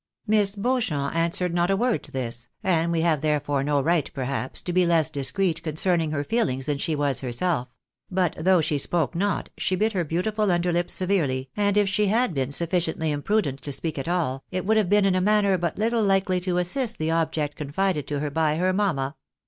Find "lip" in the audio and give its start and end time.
10.71-10.89